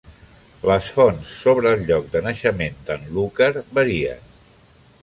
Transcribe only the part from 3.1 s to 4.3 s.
Looker varien.